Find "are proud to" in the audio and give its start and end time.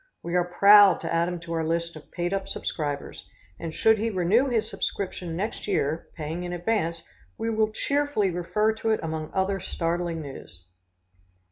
0.35-1.13